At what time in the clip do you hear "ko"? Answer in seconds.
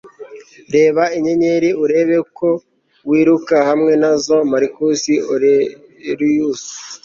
2.37-2.49